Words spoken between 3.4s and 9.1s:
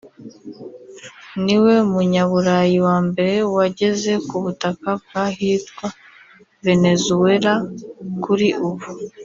wageze ku butaka bw’ahitwa Venezuela kuri ubu